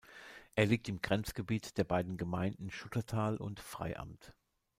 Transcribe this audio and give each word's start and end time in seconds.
Er 0.55 0.65
liegt 0.65 0.89
im 0.89 0.99
Grenzgebiet 1.03 1.77
der 1.77 1.83
beiden 1.83 2.17
Gemeinden 2.17 2.71
Schuttertal 2.71 3.37
und 3.37 3.59
Freiamt. 3.59 4.33